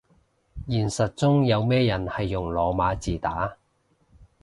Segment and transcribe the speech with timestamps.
[0.67, 3.55] 現實中有咩人係用羅馬字打